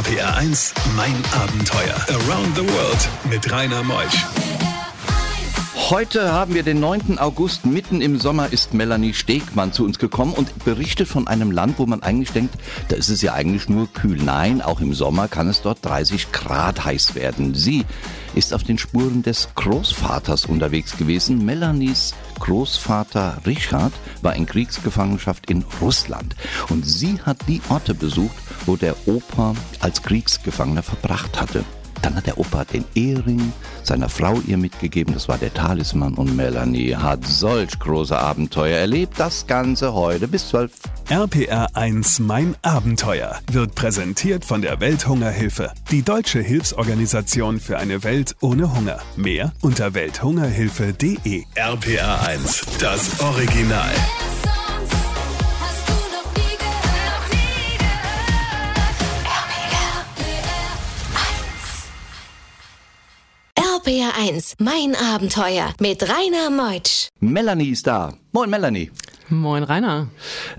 [0.00, 1.94] RPR 1, mein Abenteuer.
[2.08, 4.24] Around the World mit Rainer Meusch.
[5.90, 7.18] Heute haben wir den 9.
[7.18, 7.66] August.
[7.66, 11.84] Mitten im Sommer ist Melanie Stegmann zu uns gekommen und berichtet von einem Land, wo
[11.84, 12.54] man eigentlich denkt,
[12.88, 14.16] da ist es ja eigentlich nur kühl.
[14.16, 17.54] Nein, auch im Sommer kann es dort 30 Grad heiß werden.
[17.54, 17.84] Sie
[18.34, 21.44] ist auf den Spuren des Großvaters unterwegs gewesen.
[21.44, 26.34] Melanies Großvater Richard war in Kriegsgefangenschaft in Russland
[26.68, 28.36] und sie hat die Orte besucht,
[28.66, 31.64] wo der Opa als Kriegsgefangener verbracht hatte.
[32.02, 36.34] Dann hat der Opa den Ehering seiner Frau ihr mitgegeben, das war der Talisman und
[36.34, 39.14] Melanie hat solch große Abenteuer erlebt.
[39.18, 40.72] Das Ganze heute bis 12.
[41.10, 48.36] RPR 1 Mein Abenteuer wird präsentiert von der Welthungerhilfe, die deutsche Hilfsorganisation für eine Welt
[48.40, 49.00] ohne Hunger.
[49.16, 51.42] Mehr unter welthungerhilfe.de.
[51.56, 53.90] RPR 1, das Original.
[55.60, 57.26] Hast du noch nie gehört?
[57.56, 57.76] Nie
[63.74, 64.14] gehört.
[64.14, 67.08] RPR 1, mein Abenteuer mit Rainer Meutsch.
[67.18, 68.14] Melanie ist da.
[68.30, 68.92] Moin Melanie.
[69.30, 70.08] Moin Rainer.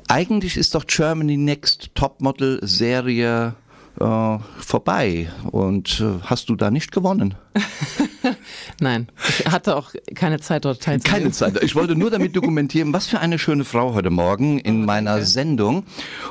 [0.08, 3.56] Eigentlich ist doch Germany Next Topmodel Serie
[4.00, 7.36] äh, vorbei und äh, hast du da nicht gewonnen?
[8.80, 11.24] Nein, ich hatte auch keine Zeit dort teilzunehmen.
[11.24, 11.62] Keine Zeit.
[11.64, 15.84] Ich wollte nur damit dokumentieren, was für eine schöne Frau heute Morgen in meiner Sendung.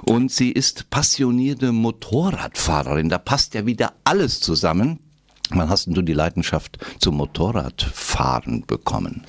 [0.07, 3.11] Und sie ist passionierte Motorradfahrerin.
[3.11, 4.99] Da passt ja wieder alles zusammen.
[5.51, 9.25] Wann hast denn du die Leidenschaft zum Motorradfahren bekommen?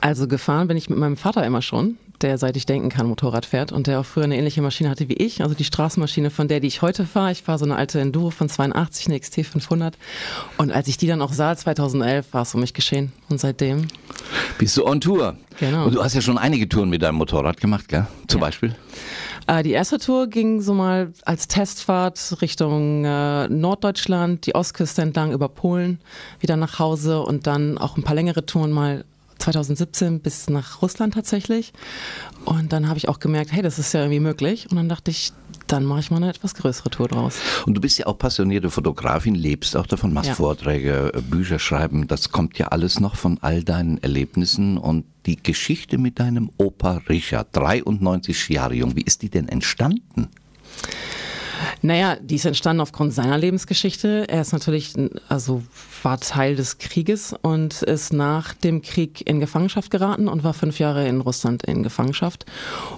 [0.00, 3.46] Also gefahren bin ich mit meinem Vater immer schon, der seit ich denken kann Motorrad
[3.46, 6.48] fährt und der auch früher eine ähnliche Maschine hatte wie ich, also die Straßenmaschine von
[6.48, 7.32] der, die ich heute fahre.
[7.32, 9.96] Ich fahre so eine alte Enduro von 82, eine XT 500
[10.56, 13.88] und als ich die dann auch sah, 2011, war es um mich geschehen und seitdem.
[14.58, 15.36] Bist du on Tour?
[15.60, 15.86] Genau.
[15.86, 18.06] Und du hast ja schon einige Touren mit deinem Motorrad gemacht, gell?
[18.28, 18.46] Zum Ja.
[18.46, 18.74] Beispiel?
[19.46, 25.32] Äh, die erste Tour ging so mal als Testfahrt Richtung äh, Norddeutschland, die Ostküste entlang
[25.32, 26.00] über Polen,
[26.40, 29.04] wieder nach Hause und dann auch ein paar längere Touren mal
[29.38, 31.72] 2017 bis nach Russland tatsächlich.
[32.44, 34.70] Und dann habe ich auch gemerkt, hey, das ist ja irgendwie möglich.
[34.70, 35.32] Und dann dachte ich,
[35.66, 37.36] dann mache ich mal eine etwas größere Tour draus.
[37.66, 40.34] Und du bist ja auch passionierte Fotografin, lebst auch davon, machst Ja.
[40.34, 42.08] Vorträge, äh, Bücher schreiben.
[42.08, 47.02] Das kommt ja alles noch von all deinen Erlebnissen und die Geschichte mit deinem Opa
[47.08, 48.96] Richard, 93 Jahre jung.
[48.96, 50.28] Wie ist die denn entstanden?
[51.82, 54.26] Naja, die ist entstanden aufgrund seiner Lebensgeschichte.
[54.28, 54.94] Er ist natürlich,
[55.28, 55.62] also
[56.02, 60.78] war Teil des Krieges und ist nach dem Krieg in Gefangenschaft geraten und war fünf
[60.78, 62.46] Jahre in Russland in Gefangenschaft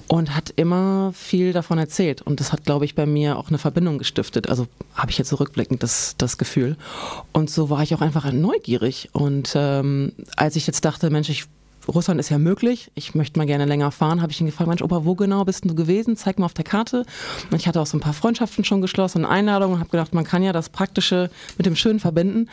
[0.08, 2.22] und hat immer viel davon erzählt.
[2.22, 4.48] Und das hat, glaube ich, bei mir auch eine Verbindung gestiftet.
[4.48, 6.76] Also habe ich jetzt zurückblickend das, das Gefühl.
[7.32, 9.10] Und so war ich auch einfach neugierig.
[9.12, 11.46] Und ähm, als ich jetzt dachte, Mensch, ich
[11.88, 12.90] Russland ist ja möglich.
[12.94, 14.22] Ich möchte mal gerne länger fahren.
[14.22, 16.16] Habe ich ihn gefragt, Mensch, Opa, wo genau bist du gewesen?
[16.16, 17.04] Zeig mal auf der Karte.
[17.50, 20.14] Und ich hatte auch so ein paar Freundschaften schon geschlossen, und Einladungen und habe gedacht,
[20.14, 22.48] man kann ja das Praktische mit dem Schönen verbinden.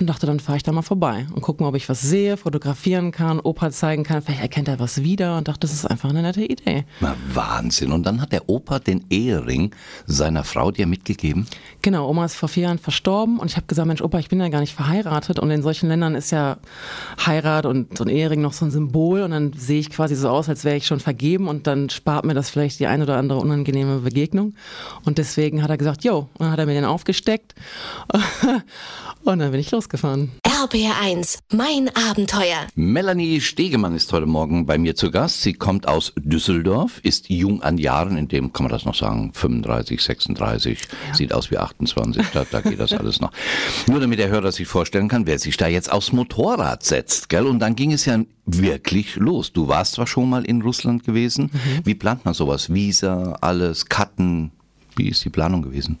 [0.00, 2.36] Und dachte, dann fahre ich da mal vorbei und gucke mal, ob ich was sehe,
[2.36, 4.22] fotografieren kann, Opa zeigen kann.
[4.22, 6.84] Vielleicht erkennt er was wieder und dachte, das ist einfach eine nette Idee.
[7.00, 7.92] Na, Wahnsinn.
[7.92, 9.74] Und dann hat der Opa den Ehering
[10.06, 11.46] seiner Frau dir mitgegeben.
[11.82, 14.40] Genau, Oma ist vor vier Jahren verstorben und ich habe gesagt, Mensch, Opa, ich bin
[14.40, 16.58] ja gar nicht verheiratet und in solchen Ländern ist ja
[17.24, 20.28] Heirat und so ein Ehering noch so ein Symbol und dann sehe ich quasi so
[20.28, 23.16] aus, als wäre ich schon vergeben und dann spart mir das vielleicht die ein oder
[23.16, 24.54] andere unangenehme Begegnung
[25.04, 27.54] und deswegen hat er gesagt, jo, und dann hat er mir den aufgesteckt
[29.24, 30.32] und dann bin ich losgefahren.
[30.62, 32.68] RPR 1, mein Abenteuer.
[32.76, 35.42] Melanie Stegemann ist heute Morgen bei mir zu Gast.
[35.42, 39.32] Sie kommt aus Düsseldorf, ist jung an Jahren, in dem kann man das noch sagen,
[39.34, 40.78] 35, 36,
[41.14, 43.32] sieht aus wie 28, da, da geht das alles noch.
[43.88, 47.46] Nur damit der Hörer sich vorstellen kann, wer sich da jetzt aufs Motorrad setzt, gell?
[47.48, 49.52] Und dann ging es ja wirklich los.
[49.52, 51.50] Du warst zwar schon mal in Russland gewesen.
[51.82, 52.72] Wie plant man sowas?
[52.72, 54.52] Visa, alles, Karten.
[54.94, 55.98] Wie ist die Planung gewesen?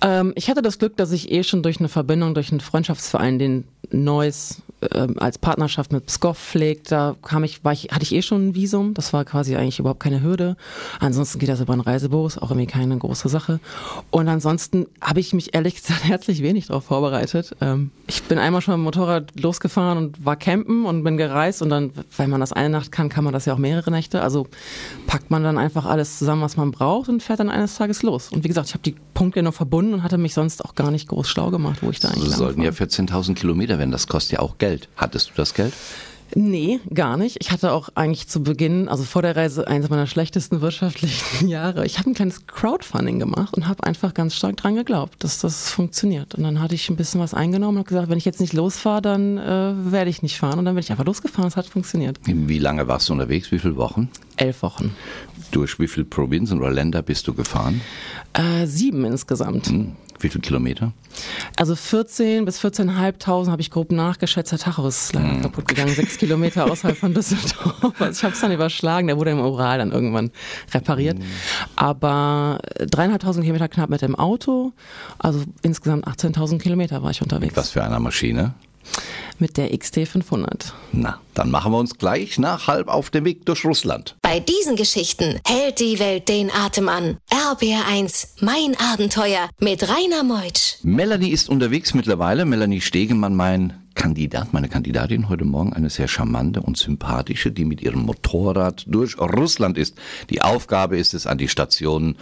[0.00, 3.38] Ähm, ich hatte das Glück, dass ich eh schon durch eine Verbindung, durch einen Freundschaftsverein,
[3.38, 4.62] den Neuss
[4.94, 8.48] ähm, als Partnerschaft mit Pskov pflegt, da kam ich, war ich, hatte ich eh schon
[8.48, 8.94] ein Visum.
[8.94, 10.56] Das war quasi eigentlich überhaupt keine Hürde.
[11.00, 13.58] Ansonsten geht das über ein Reisebüro, ist auch irgendwie keine große Sache.
[14.10, 17.56] Und ansonsten habe ich mich ehrlich gesagt herzlich wenig darauf vorbereitet.
[17.60, 21.60] Ähm, ich bin einmal schon mit dem Motorrad losgefahren und war campen und bin gereist
[21.60, 24.22] und dann, weil man das eine Nacht kann, kann man das ja auch mehrere Nächte.
[24.22, 24.46] Also
[25.06, 28.30] packt man dann einfach alles zusammen, was man braucht und fährt dann eines Tages los.
[28.30, 30.90] Und wie gesagt, ich habe die Punkte noch verbunden und hatte mich sonst auch gar
[30.90, 32.90] nicht groß schlau gemacht, wo ich da eigentlich Das lang sollten ja fahre.
[32.90, 33.90] 14.000 Kilometer werden.
[33.90, 34.88] Das kostet ja auch Geld.
[34.96, 35.72] Hattest du das Geld?
[36.34, 37.38] Nee, gar nicht.
[37.40, 41.86] Ich hatte auch eigentlich zu Beginn, also vor der Reise, eines meiner schlechtesten wirtschaftlichen Jahre.
[41.86, 45.70] Ich habe ein kleines Crowdfunding gemacht und habe einfach ganz stark dran geglaubt, dass das
[45.70, 46.34] funktioniert.
[46.34, 48.52] Und dann hatte ich ein bisschen was eingenommen und habe gesagt, wenn ich jetzt nicht
[48.52, 50.58] losfahre, dann äh, werde ich nicht fahren.
[50.58, 51.48] Und dann bin ich einfach losgefahren.
[51.48, 52.18] Es hat funktioniert.
[52.24, 53.50] Wie lange warst du unterwegs?
[53.50, 54.10] Wie viele Wochen?
[54.36, 54.94] Elf Wochen.
[55.50, 57.80] Durch wie viele Provinzen oder Länder bist du gefahren?
[58.34, 59.66] Äh, sieben insgesamt.
[59.68, 60.92] Hm, Wie viele Kilometer?
[61.56, 64.52] Also 14 bis 14.500 habe ich grob nachgeschätzt.
[64.52, 65.42] Der Tacho ist leider Hm.
[65.42, 68.00] kaputt gegangen, sechs Kilometer außerhalb von Düsseldorf.
[68.00, 70.30] Also ich habe es dann überschlagen, der wurde im Ural dann irgendwann
[70.74, 71.18] repariert.
[71.18, 71.24] Hm.
[71.76, 74.72] Aber dreieinhalbtausend Kilometer knapp mit dem Auto,
[75.18, 77.56] also insgesamt 18.000 Kilometer war ich unterwegs.
[77.56, 78.54] Was für eine Maschine?
[79.40, 80.72] Mit der XT500.
[80.92, 84.16] Na, dann machen wir uns gleich nach halb auf dem Weg durch Russland.
[84.20, 87.18] Bei diesen Geschichten hält die Welt den Atem an.
[87.30, 90.78] RBR1, mein Abenteuer mit Rainer Meutsch.
[90.82, 92.44] Melanie ist unterwegs mittlerweile.
[92.44, 97.82] Melanie Stegemann, mein Kandidat, meine Kandidatin heute Morgen, eine sehr charmante und sympathische, die mit
[97.82, 99.96] ihrem Motorrad durch Russland ist.
[100.30, 102.16] Die Aufgabe ist es, an die Stationen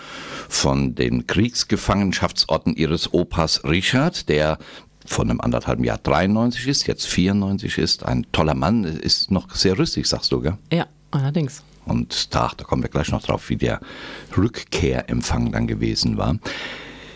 [0.48, 4.56] von den Kriegsgefangenschaftsorten ihres Opas Richard, der
[5.06, 9.78] von einem anderthalben Jahr 93 ist, jetzt 94 ist, ein toller Mann, ist noch sehr
[9.78, 10.56] rüstig, sagst du, gell?
[10.72, 11.62] Ja, allerdings.
[11.84, 13.80] Und da, da kommen wir gleich noch drauf, wie der
[14.36, 16.36] Rückkehrempfang dann gewesen war.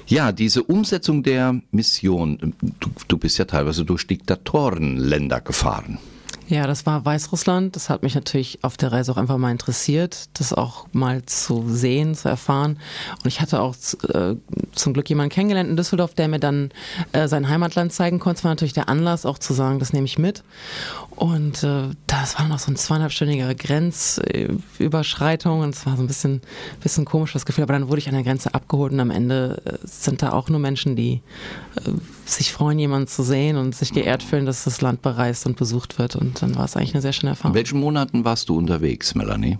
[0.07, 5.99] Ja, diese Umsetzung der Mission, du, du bist ja teilweise durch Diktatorenländer gefahren.
[6.51, 7.77] Ja, das war Weißrussland.
[7.77, 11.65] Das hat mich natürlich auf der Reise auch einfach mal interessiert, das auch mal zu
[11.69, 12.81] sehen, zu erfahren.
[13.23, 13.77] Und ich hatte auch
[14.13, 14.35] äh,
[14.73, 16.73] zum Glück jemanden kennengelernt in Düsseldorf, der mir dann
[17.13, 18.39] äh, sein Heimatland zeigen konnte.
[18.39, 20.43] Das war natürlich der Anlass, auch zu sagen, das nehme ich mit.
[21.21, 26.41] Und äh, das war noch so ein zweieinhalbstündiger Grenzüberschreitung und es war so ein bisschen,
[26.83, 27.65] bisschen komisch das Gefühl.
[27.65, 30.49] Aber dann wurde ich an der Grenze abgeholt und am Ende äh, sind da auch
[30.49, 31.21] nur Menschen, die
[31.77, 31.91] äh,
[32.25, 35.99] sich freuen, jemanden zu sehen und sich geehrt fühlen, dass das Land bereist und besucht
[35.99, 36.17] wird.
[36.17, 37.55] Und dann war es eigentlich eine sehr schöne In Erfahrung.
[37.55, 39.59] welchen Monaten warst du unterwegs, Melanie?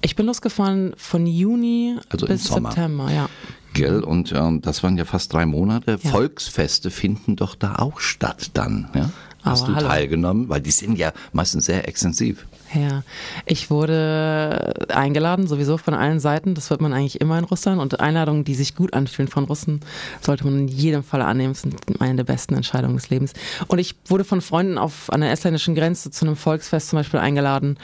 [0.00, 2.44] Ich bin losgefahren von Juni Also bis.
[2.44, 3.28] September, ja.
[3.72, 4.04] Gell?
[4.04, 5.98] Und ähm, das waren ja fast drei Monate.
[6.00, 6.10] Ja.
[6.10, 8.88] Volksfeste finden doch da auch statt dann.
[8.94, 9.10] Ja?
[9.44, 9.88] Hast Aber du hallo.
[9.88, 10.48] teilgenommen?
[10.48, 12.46] Weil die sind ja meistens sehr extensiv.
[12.74, 13.02] Ja,
[13.46, 16.54] ich wurde eingeladen, sowieso von allen Seiten.
[16.54, 17.80] Das wird man eigentlich immer in Russland.
[17.80, 19.80] Und Einladungen, die sich gut anfühlen von Russen,
[20.20, 21.52] sollte man in jedem Fall annehmen.
[21.52, 23.34] Das sind eine der besten Entscheidungen des Lebens.
[23.68, 27.20] Und ich wurde von Freunden auf an der estländischen Grenze zu einem Volksfest zum Beispiel
[27.20, 27.78] eingeladen.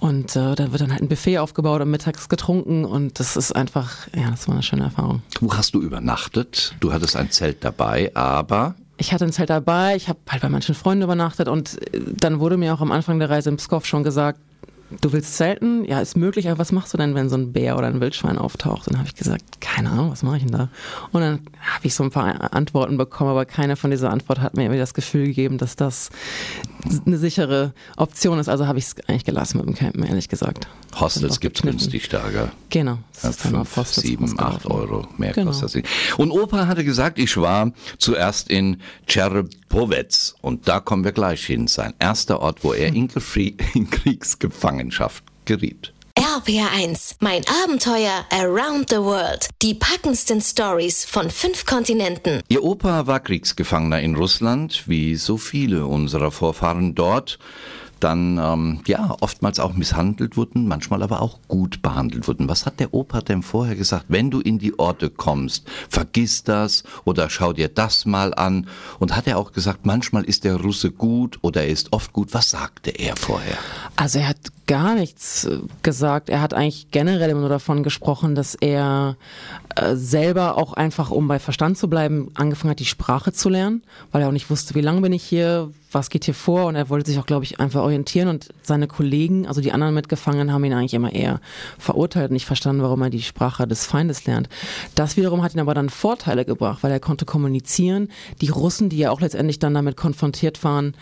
[0.00, 2.84] Und äh, da wird dann halt ein Buffet aufgebaut und mittags getrunken.
[2.84, 5.22] Und das ist einfach, ja, das war eine schöne Erfahrung.
[5.40, 6.74] Wo hast du übernachtet?
[6.80, 10.48] Du hattest ein Zelt dabei, aber Ich hatte ein Zelt dabei, ich habe halt bei
[10.48, 13.86] manchen Freunden übernachtet und äh, dann wurde mir auch am Anfang der Reise in Pskov
[13.86, 14.40] schon gesagt,
[15.00, 15.84] du willst zelten?
[15.84, 18.38] Ja, ist möglich, aber was machst du denn, wenn so ein Bär oder ein Wildschwein
[18.38, 18.86] auftaucht?
[18.86, 20.68] Und dann habe ich gesagt, keine Ahnung, was mache ich denn da?
[21.12, 24.56] Und dann habe ich so ein paar Antworten bekommen, aber keine von dieser Antwort hat
[24.56, 26.10] mir irgendwie das Gefühl gegeben, dass das
[27.06, 28.48] eine sichere Option ist.
[28.48, 30.68] Also habe ich es eigentlich gelassen mit dem Campen, ehrlich gesagt.
[30.98, 31.90] Hostels gibt's gekniffen.
[31.90, 32.50] günstig da, gell?
[32.70, 32.98] Genau.
[33.12, 34.66] Das Ja, ist dann auf fünf, Hostels sieben, acht.
[34.66, 35.48] Euro mehr Genau.
[35.50, 35.74] kostet das.
[35.74, 35.88] nicht.
[36.16, 38.80] Und Opa hatte gesagt, ich war zuerst in
[39.68, 41.66] Tscherbowetz und da kommen wir gleich hin.
[41.66, 45.92] Sein erster Ort, wo er in, Gefri- in Kriegsgefangenschaft geriet.
[46.16, 49.48] RBR1, mein Abenteuer around the world.
[49.62, 52.42] Die packendsten Stories von fünf Kontinenten.
[52.48, 57.38] Ihr Opa war Kriegsgefangener in Russland, wie so viele unserer Vorfahren dort.
[58.00, 62.48] Dann ähm, ja oftmals auch misshandelt wurden, manchmal aber auch gut behandelt wurden.
[62.48, 64.06] Was hat der Opa denn vorher gesagt?
[64.08, 68.68] Wenn du in die Orte kommst, vergiss das oder schau dir das mal an.
[68.98, 72.34] Und hat er auch gesagt, manchmal ist der Russe gut oder er ist oft gut.
[72.34, 73.58] Was sagte er vorher?
[73.96, 74.38] Also er hat
[74.68, 76.28] gar nichts äh, gesagt.
[76.28, 79.16] Er hat eigentlich generell immer nur davon gesprochen, dass er
[79.74, 83.82] äh, selber auch einfach, um bei Verstand zu bleiben, angefangen hat, die Sprache zu lernen,
[84.12, 86.74] weil er auch nicht wusste, wie lange bin ich hier, was geht hier vor und
[86.74, 90.52] er wollte sich auch, glaube ich, einfach orientieren und seine Kollegen, also die anderen Mitgefangenen,
[90.52, 91.40] haben ihn eigentlich immer eher
[91.78, 94.48] verurteilt und nicht verstanden, warum er die Sprache des Feindes lernt.
[94.94, 98.08] Das wiederum hat ihn aber dann Vorteile gebracht, weil er konnte kommunizieren.
[98.40, 100.94] Die Russen, die ja auch letztendlich dann damit konfrontiert waren,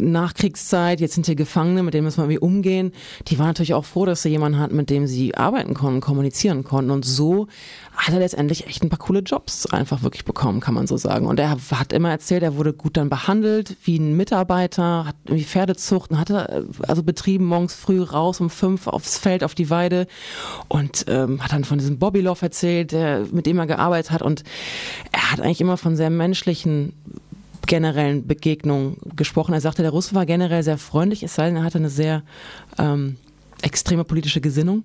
[0.00, 2.92] Nachkriegszeit, jetzt sind hier Gefangene, mit denen müssen wir irgendwie umgehen,
[3.28, 6.64] die waren natürlich auch froh, dass sie jemanden hatten, mit dem sie arbeiten konnten, kommunizieren
[6.64, 7.48] konnten und so
[7.96, 11.26] hat er letztendlich echt ein paar coole Jobs einfach wirklich bekommen, kann man so sagen.
[11.26, 15.44] Und er hat immer erzählt, er wurde gut dann behandelt, wie ein Mitarbeiter, hat irgendwie
[15.44, 20.06] Pferdezucht und hatte also betrieben morgens früh raus um fünf aufs Feld, auf die Weide
[20.68, 24.22] und ähm, hat dann von diesem Bobby Love erzählt, der, mit dem er gearbeitet hat
[24.22, 24.42] und
[25.12, 26.92] er hat eigentlich immer von sehr menschlichen
[27.66, 29.54] generellen Begegnungen gesprochen.
[29.54, 32.22] Er sagte, der Russe war generell sehr freundlich, es sei denn, er hatte eine sehr
[32.78, 33.16] ähm,
[33.62, 34.84] extreme politische Gesinnung.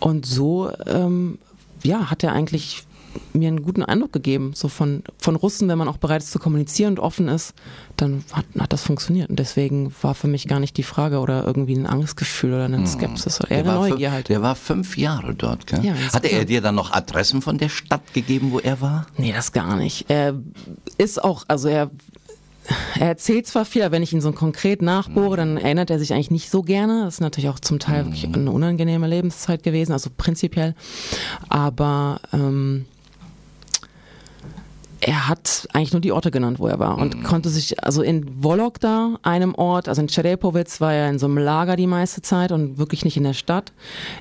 [0.00, 1.38] Und so ähm,
[1.82, 2.84] ja, hat er eigentlich
[3.32, 6.38] mir einen guten Eindruck gegeben, so von, von Russen, wenn man auch bereit ist zu
[6.38, 7.54] kommunizieren und offen ist,
[7.96, 9.30] dann hat, hat das funktioniert.
[9.30, 12.86] Und deswegen war für mich gar nicht die Frage oder irgendwie ein Angstgefühl oder eine
[12.86, 14.28] Skepsis oder eher eine war Neugier fünf, halt.
[14.28, 15.84] der war fünf Jahre dort, gell?
[15.84, 19.06] Ja, Hatte er dir dann noch Adressen von der Stadt gegeben, wo er war?
[19.16, 20.06] Nee, das gar nicht.
[20.08, 20.34] Er
[20.96, 21.90] ist auch, also er
[22.98, 26.12] er erzählt zwar viel, aber wenn ich ihn so konkret nachbohre, dann erinnert er sich
[26.12, 27.04] eigentlich nicht so gerne.
[27.04, 30.74] Das ist natürlich auch zum Teil wirklich eine unangenehme Lebenszeit gewesen, also prinzipiell.
[31.48, 32.86] Aber ähm,
[35.00, 37.22] er hat eigentlich nur die Orte genannt, wo er war und mhm.
[37.22, 41.38] konnte sich, also in Vologda, einem Ort, also in Čerepovic war er in so einem
[41.38, 43.72] Lager die meiste Zeit und wirklich nicht in der Stadt.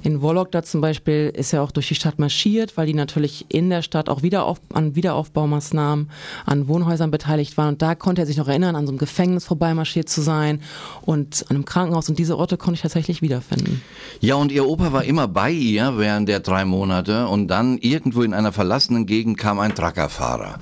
[0.04, 3.70] In Vologda zum Beispiel ist er auch durch die Stadt marschiert, weil die natürlich in
[3.70, 6.12] der Stadt auch wieder auf, an Wiederaufbaumaßnahmen,
[6.46, 9.46] an Wohnhäusern beteiligt waren und da konnte er sich noch erinnern, an so einem Gefängnis
[9.46, 10.62] vorbeimarschiert zu sein
[11.02, 13.82] und an einem Krankenhaus und diese Orte konnte ich tatsächlich wiederfinden.
[14.20, 18.22] Ja, und ihr Opa war immer bei ihr während der drei Monate und dann irgendwo
[18.22, 20.60] in einer verlassenen Gegend kam ein Truckerfahrer.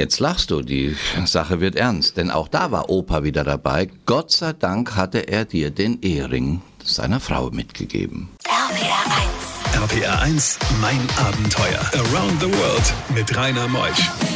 [0.00, 3.90] Jetzt lachst du, die Sache wird ernst, denn auch da war Opa wieder dabei.
[4.06, 8.30] Gott sei Dank hatte er dir den Ehering seiner Frau mitgegeben.
[8.46, 9.92] RPR 1.
[9.92, 11.80] RPR 1, mein Abenteuer.
[11.92, 14.29] Around the World mit Rainer Meusch.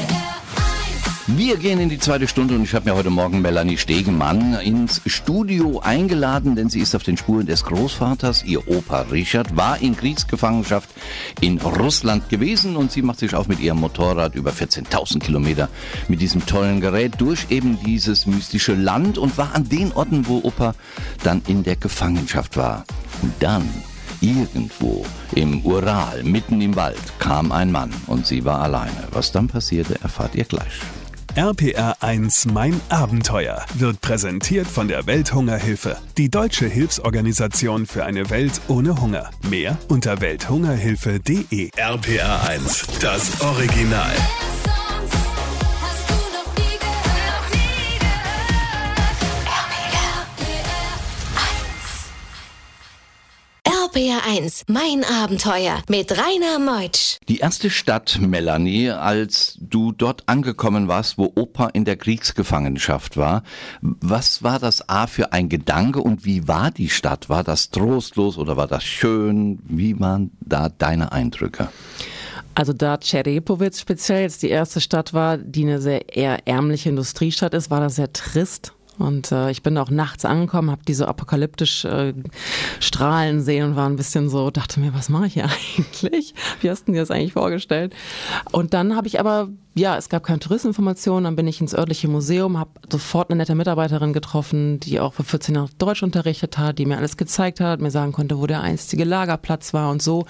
[1.27, 5.01] Wir gehen in die zweite Stunde und ich habe mir heute Morgen Melanie Stegemann ins
[5.07, 8.45] Studio eingeladen, denn sie ist auf den Spuren des Großvaters.
[8.45, 10.91] Ihr Opa Richard war in Kriegsgefangenschaft
[11.41, 15.71] in Russland gewesen und sie macht sich auf mit ihrem Motorrad über 14.000 Kilometer
[16.09, 20.41] mit diesem tollen Gerät durch eben dieses mystische Land und war an den Orten, wo
[20.45, 20.75] Opa
[21.23, 22.85] dann in der Gefangenschaft war.
[23.23, 23.67] Und dann
[24.21, 25.05] Irgendwo
[25.35, 29.09] im Ural, mitten im Wald, kam ein Mann und sie war alleine.
[29.11, 30.81] Was dann passierte, erfahrt ihr gleich.
[31.37, 38.61] RPR 1 Mein Abenteuer wird präsentiert von der Welthungerhilfe, die deutsche Hilfsorganisation für eine Welt
[38.69, 39.31] ohne Hunger.
[39.51, 41.71] Mehr unter welthungerhilfe.de.
[41.77, 44.13] RPR 1, das Original.
[53.95, 57.19] RPR1, mein Abenteuer mit Rainer Meutsch.
[57.29, 63.45] Die erste Stadt, Melanie, als du dort angekommen warst, wo Opa in der Kriegsgefangenschaft war,
[63.83, 67.29] was war das A für ein Gedanke und wie war die Stadt?
[67.29, 69.61] War das trostlos oder war das schön?
[69.65, 71.69] Wie waren da deine Eindrücke?
[72.57, 77.55] Also da Čerepovic speziell jetzt die erste Stadt war, die eine sehr eher ärmliche Industriestadt
[77.55, 78.73] ist, war das sehr trist.
[78.99, 82.15] Und äh, ich bin auch nachts angekommen, habe diese apokalyptisch äh,
[82.81, 85.49] Strahlen sehen und war ein bisschen so, dachte mir, was mache ich hier
[85.79, 86.35] eigentlich?
[86.61, 87.95] Wie hast du dir das eigentlich vorgestellt?
[88.53, 92.07] Und dann habe ich aber ja, es gab keine Touristeninformationen, dann bin ich ins örtliche
[92.07, 96.79] Museum, habe sofort eine nette Mitarbeiterin getroffen, die auch für 14 Jahre Deutsch unterrichtet hat,
[96.79, 100.27] die mir alles gezeigt hat, mir sagen konnte, wo der einstige Lagerplatz war und so.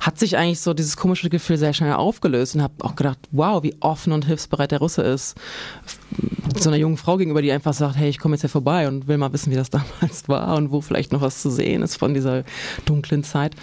[0.00, 3.62] Hat sich eigentlich so dieses komische Gefühl sehr schnell aufgelöst und habe auch gedacht, wow,
[3.62, 5.36] wie offen und hilfsbereit der Russe ist.
[6.58, 9.08] So einer jungen Frau gegenüber, die einfach sagt, hey, ich komme jetzt hier vorbei und
[9.08, 9.68] will mal wissen, wie das
[10.00, 12.44] damals war und wo vielleicht noch was zu sehen ist von dieser
[12.86, 13.54] dunklen Zeit.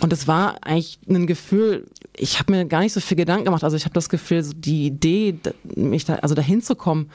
[0.00, 3.64] Und es war eigentlich ein Gefühl, ich habe mir gar nicht so viel Gedanken gemacht.
[3.64, 5.36] Also ich habe das Gefühl, die Idee,
[5.74, 7.10] mich da, also dahin zu kommen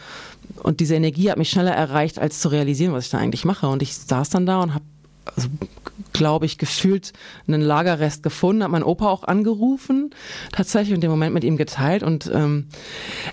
[0.63, 3.67] und diese Energie hat mich schneller erreicht, als zu realisieren, was ich da eigentlich mache.
[3.67, 4.85] Und ich saß dann da und habe
[5.35, 5.47] also,
[6.13, 7.13] glaube ich, gefühlt
[7.47, 10.11] einen Lagerrest gefunden, hat mein Opa auch angerufen,
[10.51, 12.03] tatsächlich, und den Moment mit ihm geteilt.
[12.03, 12.67] Und ähm,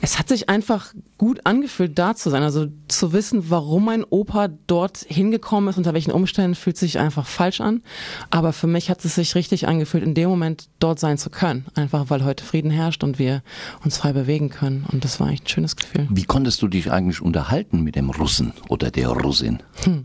[0.02, 2.42] es hat sich einfach gut angefühlt, da zu sein.
[2.42, 7.26] Also zu wissen, warum mein Opa dort hingekommen ist, unter welchen Umständen, fühlt sich einfach
[7.26, 7.82] falsch an.
[8.30, 11.66] Aber für mich hat es sich richtig angefühlt, in dem Moment dort sein zu können.
[11.74, 13.42] Einfach weil heute Frieden herrscht und wir
[13.84, 14.86] uns frei bewegen können.
[14.90, 16.06] Und das war echt ein schönes Gefühl.
[16.10, 19.62] Wie konntest du dich eigentlich unterhalten mit dem Russen oder der Russin?
[19.84, 20.04] Hm.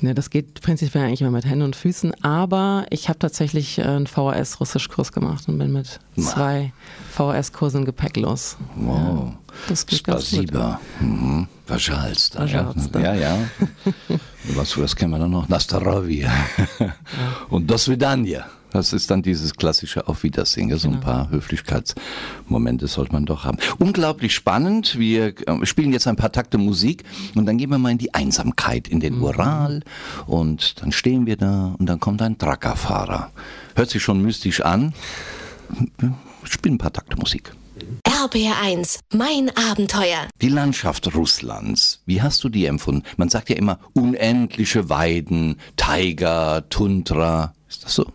[0.00, 1.89] Ne, das geht prinzipiell eigentlich immer mit Händen und Füßen.
[1.90, 6.72] Füßen, aber ich habe tatsächlich äh, einen VHS-Russischkurs gemacht und bin mit zwei
[7.10, 8.56] VHS-Kursen im Gepäck los.
[8.76, 8.94] Wow.
[8.96, 9.32] Ja,
[9.68, 10.80] das geht Spasiba.
[11.00, 11.48] Mhm.
[11.66, 12.46] Verschalster.
[12.46, 13.00] Verschalster.
[13.00, 13.38] Ja, ja.
[14.54, 15.48] was, was kennen wir dann noch?
[15.48, 16.20] Nastarovi.
[16.20, 16.32] ja.
[17.48, 18.46] Und das Vidania.
[18.72, 20.76] Das ist dann dieses klassische Auf Wiedersehen.
[20.78, 21.04] So ein genau.
[21.04, 23.58] paar Höflichkeitsmomente sollte man doch haben.
[23.78, 24.98] Unglaublich spannend.
[24.98, 28.14] Wir äh, spielen jetzt ein paar Takte Musik und dann gehen wir mal in die
[28.14, 29.24] Einsamkeit, in den mhm.
[29.24, 29.80] Ural.
[30.26, 33.30] Und dann stehen wir da und dann kommt ein Truckerfahrer.
[33.74, 34.94] Hört sich schon mystisch an.
[35.98, 37.52] Wir spielen ein paar Takte Musik.
[38.06, 40.28] RBR1, mein Abenteuer.
[40.42, 43.02] Die Landschaft Russlands, wie hast du die empfunden?
[43.16, 47.54] Man sagt ja immer unendliche Weiden, Taiga, Tundra.
[47.68, 48.12] Ist das so?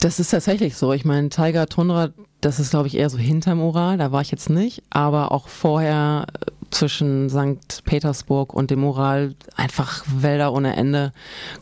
[0.00, 0.92] Das ist tatsächlich so.
[0.92, 3.98] Ich meine, Taiga, Tundra, das ist, glaube ich, eher so hinterm Ural.
[3.98, 4.82] Da war ich jetzt nicht.
[4.90, 6.26] Aber auch vorher
[6.70, 7.84] zwischen St.
[7.84, 11.12] Petersburg und dem Ural einfach Wälder ohne Ende,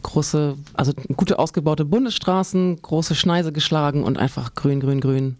[0.03, 5.37] große, also gute ausgebaute Bundesstraßen, große Schneise geschlagen und einfach grün, grün, grün,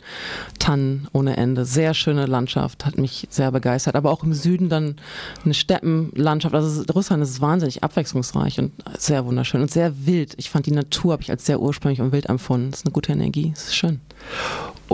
[0.59, 1.65] Tannen ohne Ende.
[1.65, 3.97] Sehr schöne Landschaft, hat mich sehr begeistert.
[3.97, 4.97] Aber auch im Süden dann
[5.45, 6.55] eine Steppenlandschaft.
[6.55, 10.35] Also Russland ist wahnsinnig abwechslungsreich und sehr wunderschön und sehr wild.
[10.37, 12.71] Ich fand die Natur, habe ich als sehr ursprünglich und wild empfunden.
[12.71, 14.01] Das ist eine gute Energie, das ist schön.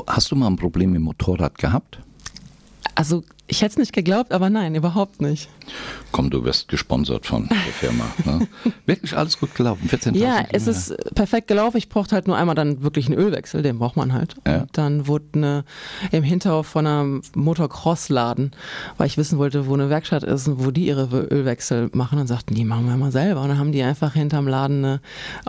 [0.06, 1.98] Hast du mal ein Problem mit dem Motorrad gehabt?
[2.94, 5.50] Also ich hätte es nicht geglaubt, aber nein, überhaupt nicht.
[6.11, 8.04] Komm, du wirst gesponsert von der Firma.
[8.25, 8.49] Ne?
[8.87, 9.90] Wirklich alles gut gelaufen.
[9.90, 11.76] 14 ja, es ist perfekt gelaufen.
[11.76, 14.37] Ich brauchte halt nur einmal dann wirklich einen Ölwechsel, den braucht man halt.
[14.47, 14.62] Ja.
[14.62, 15.64] Und dann wurde eine,
[16.12, 18.52] im Hinterhof von einem Motocross-Laden,
[18.97, 22.18] weil ich wissen wollte, wo eine Werkstatt ist und wo die ihre Ölwechsel machen.
[22.18, 23.42] Und sagten, die machen wir mal selber.
[23.42, 25.00] Und dann haben die einfach hinterm Laden eine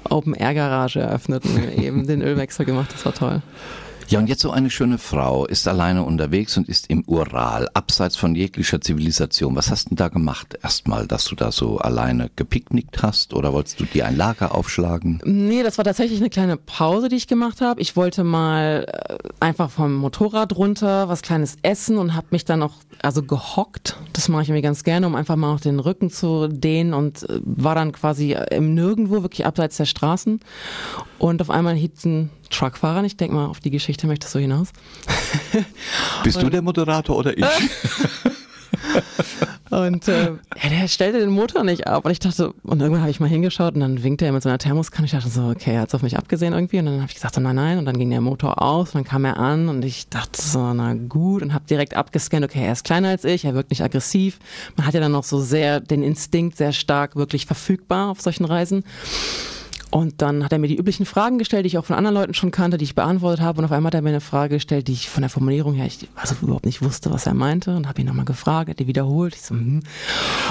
[0.10, 2.92] Open-Air-Garage eröffnet und eben den Ölwechsel gemacht.
[2.94, 3.42] Das war toll.
[4.10, 8.16] Ja, und jetzt so eine schöne Frau ist alleine unterwegs und ist im Ural, abseits
[8.16, 9.56] von jeglicher Zivilisation.
[9.56, 13.54] Was hast du denn da gemacht erstmal, dass du da so alleine gepicknickt hast oder
[13.54, 15.22] wolltest du dir ein Lager aufschlagen?
[15.26, 17.82] Nee, das war tatsächlich eine kleine Pause, die ich gemacht habe.
[17.82, 22.62] Ich wollte mal äh, einfach vom Motorrad runter was kleines essen und habe mich dann
[22.62, 23.98] auch also gehockt.
[24.14, 27.30] Das mache ich mir ganz gerne, um einfach mal auch den Rücken zu dehnen und
[27.30, 30.40] äh, war dann quasi im Nirgendwo, wirklich abseits der Straßen.
[31.24, 33.02] Und auf einmal hielt ein Truckfahrer.
[33.06, 34.74] Ich denke mal, auf die Geschichte möchtest du hinaus.
[36.26, 37.46] Bist du der Moderator oder ich?
[39.70, 42.04] und äh, ja, der stellte den Motor nicht ab.
[42.04, 44.50] Und ich dachte, und irgendwann habe ich mal hingeschaut und dann winkte er mit so
[44.50, 45.06] einer Thermoskanne.
[45.06, 46.80] Ich dachte so, okay, er hat es auf mich abgesehen irgendwie.
[46.80, 47.78] Und dann habe ich gesagt, so, nein, nein.
[47.78, 50.74] Und dann ging der Motor aus und dann kam er an und ich dachte so,
[50.74, 51.42] na gut.
[51.42, 54.40] Und habe direkt abgescannt, okay, er ist kleiner als ich, er wirkt nicht aggressiv.
[54.76, 58.44] Man hat ja dann noch so sehr den Instinkt sehr stark wirklich verfügbar auf solchen
[58.44, 58.84] Reisen.
[59.94, 62.34] Und dann hat er mir die üblichen Fragen gestellt, die ich auch von anderen Leuten
[62.34, 63.60] schon kannte, die ich beantwortet habe.
[63.60, 65.86] Und auf einmal hat er mir eine Frage gestellt, die ich von der Formulierung her
[65.86, 67.76] ich also überhaupt nicht wusste, was er meinte.
[67.76, 69.36] Und habe ihn nochmal gefragt, hat die wiederholt.
[69.36, 69.84] Ich so, hm.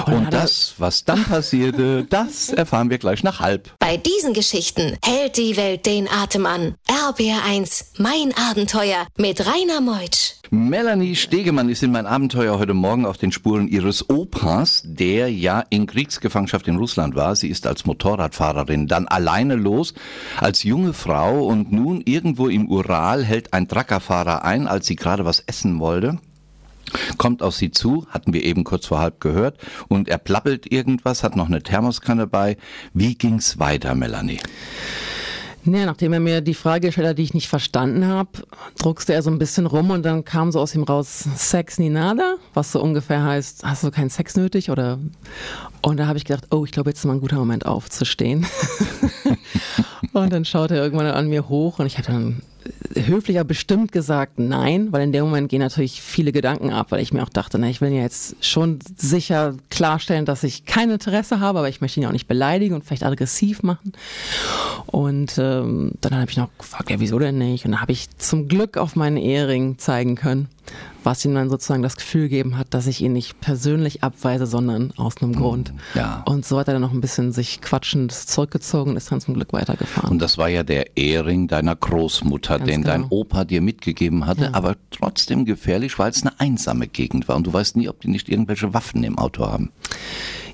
[0.05, 3.69] Und, und das, was dann passierte, das erfahren wir gleich nach halb.
[3.79, 6.75] Bei diesen Geschichten hält die Welt den Atem an.
[6.87, 10.35] RBR1, mein Abenteuer mit Rainer Meutsch.
[10.55, 15.63] Melanie Stegemann ist in mein Abenteuer heute Morgen auf den Spuren ihres Opas, der ja
[15.71, 17.35] in Kriegsgefangenschaft in Russland war.
[17.35, 19.95] Sie ist als Motorradfahrerin dann alleine los,
[20.39, 25.25] als junge Frau und nun irgendwo im Ural hält ein Truckerfahrer ein, als sie gerade
[25.25, 26.19] was essen wollte
[27.17, 29.57] kommt auf sie zu, hatten wir eben kurz vor halb gehört,
[29.87, 32.57] und er plappelt irgendwas, hat noch eine Thermoskanne bei.
[32.93, 34.39] Wie ging's weiter, Melanie?
[35.65, 38.29] Ja, nachdem er mir die Frage gestellt hat, die ich nicht verstanden habe,
[38.77, 41.89] druckste er so ein bisschen rum und dann kam so aus ihm raus Sex ni
[41.89, 44.99] nada, was so ungefähr heißt, hast du keinen Sex nötig oder
[45.81, 48.45] und da habe ich gedacht, oh, ich glaube, jetzt ist mal ein guter Moment aufzustehen.
[50.13, 52.41] und dann schaute er irgendwann an mir hoch und ich hatte dann
[52.95, 57.13] höflicher bestimmt gesagt nein, weil in dem Moment gehen natürlich viele Gedanken ab, weil ich
[57.13, 61.39] mir auch dachte, na, ich will ja jetzt schon sicher klarstellen, dass ich kein Interesse
[61.39, 63.93] habe, aber ich möchte ihn auch nicht beleidigen und vielleicht aggressiv machen.
[64.85, 67.65] Und ähm, dann habe ich noch gefragt, ja, wieso denn nicht?
[67.65, 70.47] Und dann habe ich zum Glück auf meinen Ehering zeigen können,
[71.03, 74.93] was ihm dann sozusagen das Gefühl gegeben hat, dass ich ihn nicht persönlich abweise, sondern
[74.97, 75.73] aus einem Grund.
[75.95, 76.23] Ja.
[76.25, 79.33] Und so hat er dann noch ein bisschen sich quatschend zurückgezogen und ist dann zum
[79.33, 80.11] Glück weitergefahren.
[80.11, 82.93] Und das war ja der Ehering deiner Großmutter, Ganz den genau.
[82.93, 84.49] dein Opa dir mitgegeben hatte, ja.
[84.53, 88.09] aber trotzdem gefährlich, weil es eine einsame Gegend war und du weißt nie, ob die
[88.09, 89.71] nicht irgendwelche Waffen im Auto haben.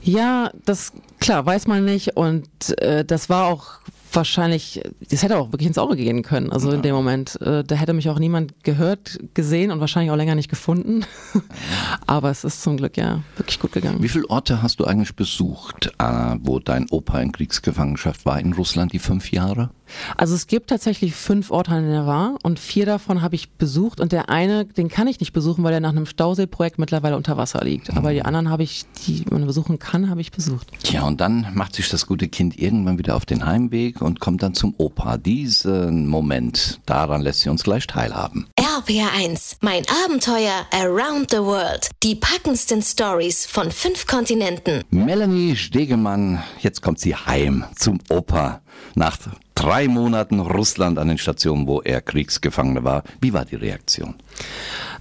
[0.02, 2.48] Ja, das klar weiß man nicht und
[2.80, 3.80] äh, das war auch
[4.12, 6.52] wahrscheinlich, das hätte auch wirklich ins Auge gehen können.
[6.52, 6.76] Also ja.
[6.76, 10.36] in dem Moment, äh, da hätte mich auch niemand gehört, gesehen und wahrscheinlich auch länger
[10.36, 11.06] nicht gefunden.
[12.08, 14.02] Aber es ist zum Glück ja wirklich gut gegangen.
[14.02, 18.54] Wie viele Orte hast du eigentlich besucht, äh, wo dein Opa in Kriegsgefangenschaft war in
[18.54, 19.72] Russland, die fünf Jahre?
[20.18, 24.12] Also es gibt tatsächlich fünf Orte, er war und vier davon habe ich besucht und
[24.12, 27.64] der eine, den kann ich nicht besuchen, weil er nach einem Stauseeprojekt mittlerweile unter Wasser
[27.64, 27.96] liegt.
[27.96, 30.72] Aber die anderen habe ich, die man besuchen kann, habe ich besucht.
[30.84, 34.44] Tja, und dann macht sich das gute Kind irgendwann wieder auf den Heimweg und kommt
[34.44, 35.18] dann zum Opa.
[35.18, 38.48] Diesen Moment, daran lässt sie uns gleich teilhaben.
[38.80, 41.90] RPR1, mein Abenteuer around the world.
[42.02, 44.84] Die packendsten Stories von fünf Kontinenten.
[44.90, 48.62] Melanie Stegemann, jetzt kommt sie heim zum Opa.
[48.96, 49.18] Nach
[49.54, 53.04] drei Monaten Russland an den Stationen, wo er Kriegsgefangener war.
[53.20, 54.16] Wie war die Reaktion?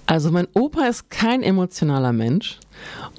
[0.05, 2.59] Also mein Opa ist kein emotionaler Mensch.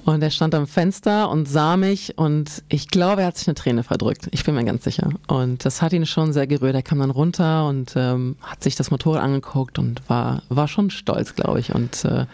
[0.03, 3.55] Und er stand am Fenster und sah mich und ich glaube, er hat sich eine
[3.55, 4.27] Träne verdrückt.
[4.31, 5.09] Ich bin mir ganz sicher.
[5.27, 6.73] Und das hat ihn schon sehr gerührt.
[6.73, 10.89] Er kam dann runter und ähm, hat sich das Motorrad angeguckt und war, war schon
[10.89, 11.75] stolz, glaube ich.
[11.75, 12.25] Und äh,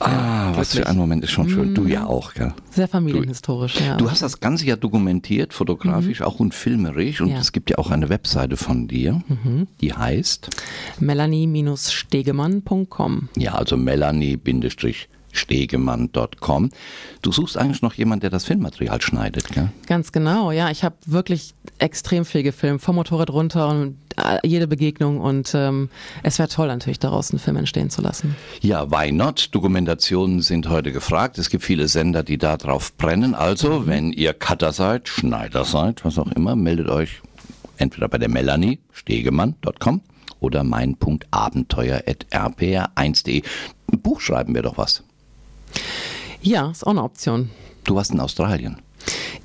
[0.00, 1.74] Ah, was für ein Moment ist schon schön.
[1.74, 2.06] Du ja mhm.
[2.06, 2.54] auch, gell?
[2.70, 3.96] Sehr familienhistorisch, du, ja.
[3.96, 6.26] Du hast das Ganze ja dokumentiert, fotografisch, mhm.
[6.26, 7.20] auch und filmerisch.
[7.20, 7.38] Und ja.
[7.38, 9.66] es gibt ja auch eine Webseite von dir, mhm.
[9.80, 10.50] die heißt
[11.00, 13.28] melanie-stegemann.com.
[13.36, 16.70] Ja, also melanie-stegemann stegemann.com.
[17.22, 19.70] Du suchst eigentlich noch jemanden, der das Filmmaterial schneidet, gell?
[19.86, 20.70] Ganz genau, ja.
[20.70, 25.90] Ich habe wirklich extrem viel gefilmt, vom Motorrad runter und äh, jede Begegnung und ähm,
[26.22, 28.36] es wäre toll natürlich daraus einen Film entstehen zu lassen.
[28.60, 29.50] Ja, why not?
[29.52, 31.38] Dokumentationen sind heute gefragt.
[31.38, 33.34] Es gibt viele Sender, die da drauf brennen.
[33.34, 33.86] Also, mhm.
[33.86, 37.20] wenn ihr Cutter seid, Schneider seid, was auch immer, meldet euch
[37.76, 40.00] entweder bei der Melanie, stegemann.com
[40.40, 43.42] oder mein.abenteuer.rpr1.de.
[43.90, 45.02] Ein Buch schreiben wir doch was.
[46.42, 47.50] Ja, ist auch eine Option.
[47.84, 48.80] Du warst in Australien.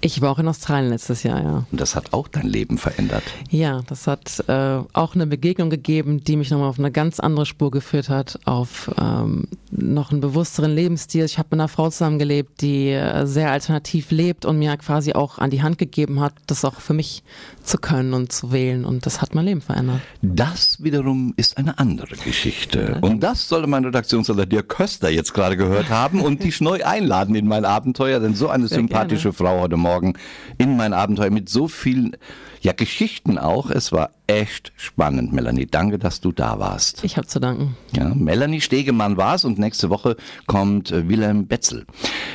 [0.06, 1.66] Ich war auch in Australien letztes Jahr, ja.
[1.72, 3.24] Und das hat auch dein Leben verändert.
[3.50, 7.46] Ja, das hat äh, auch eine Begegnung gegeben, die mich nochmal auf eine ganz andere
[7.46, 11.24] Spur geführt hat, auf ähm, noch einen bewussteren Lebensstil.
[11.24, 15.40] Ich habe mit einer Frau zusammengelebt, die äh, sehr alternativ lebt und mir quasi auch
[15.40, 17.24] an die Hand gegeben hat, das auch für mich
[17.64, 18.84] zu können und zu wählen.
[18.84, 20.02] Und das hat mein Leben verändert.
[20.22, 22.98] Das wiederum ist eine andere Geschichte.
[23.00, 27.36] Und das sollte mein Redaktionsleiter Dirk Köster jetzt gerade gehört haben und dich neu einladen
[27.36, 29.34] in mein Abenteuer, denn so eine sehr sympathische gerne.
[29.34, 30.14] Frau heute Morgen Morgen
[30.58, 32.18] in mein Abenteuer mit so vielen
[32.62, 33.70] ja, Geschichten auch.
[33.70, 35.68] Es war echt spannend, Melanie.
[35.68, 37.04] Danke, dass du da warst.
[37.04, 37.78] Ich habe zu danken.
[37.96, 40.16] Ja, Melanie Stegemann war es und nächste Woche
[40.48, 41.86] kommt äh, Wilhelm Betzel.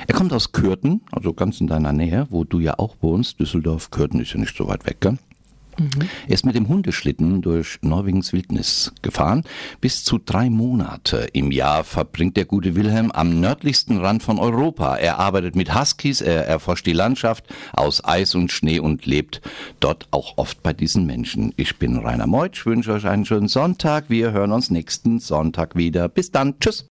[0.06, 3.40] Er kommt aus Kürten, also ganz in deiner Nähe, wo du ja auch wohnst.
[3.40, 5.18] Düsseldorf, Kürten ist ja nicht so weit weg, gell?
[5.78, 6.08] Mhm.
[6.26, 9.44] Er ist mit dem Hundeschlitten durch Norwegens Wildnis gefahren.
[9.80, 14.96] Bis zu drei Monate im Jahr verbringt der gute Wilhelm am nördlichsten Rand von Europa.
[14.96, 19.40] Er arbeitet mit Huskies, er erforscht die Landschaft aus Eis und Schnee und lebt
[19.80, 21.52] dort auch oft bei diesen Menschen.
[21.56, 24.06] Ich bin Rainer Meutsch, wünsche euch einen schönen Sonntag.
[24.08, 26.08] Wir hören uns nächsten Sonntag wieder.
[26.08, 26.58] Bis dann.
[26.60, 26.86] Tschüss.